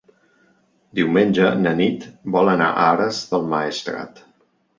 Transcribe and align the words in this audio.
Diumenge 0.99 1.49
na 1.65 1.73
Nit 1.81 2.07
vol 2.37 2.51
anar 2.55 2.71
a 2.79 2.87
Ares 2.95 3.21
del 3.35 3.47
Maestrat. 3.53 4.25